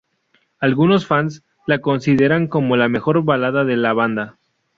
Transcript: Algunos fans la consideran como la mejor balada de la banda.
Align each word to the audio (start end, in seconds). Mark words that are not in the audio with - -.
Algunos 0.59 1.05
fans 1.05 1.43
la 1.67 1.77
consideran 1.77 2.47
como 2.47 2.75
la 2.75 2.89
mejor 2.89 3.23
balada 3.23 3.65
de 3.65 3.77
la 3.77 3.93
banda. 3.93 4.39